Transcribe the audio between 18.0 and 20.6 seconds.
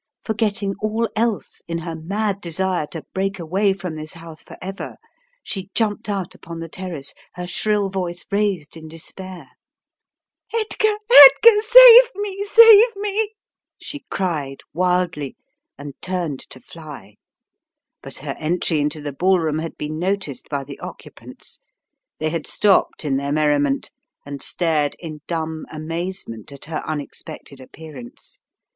But her entry into the ball room had been noticed